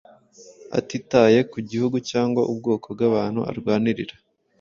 [0.79, 4.15] atitaye ku gihugu cyangwa ubwoko bw’abantu arwanirira